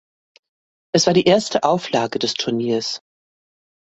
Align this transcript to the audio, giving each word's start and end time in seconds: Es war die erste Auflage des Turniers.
Es 0.95 1.05
war 1.05 1.13
die 1.13 1.25
erste 1.25 1.61
Auflage 1.61 2.17
des 2.17 2.33
Turniers. 2.33 3.03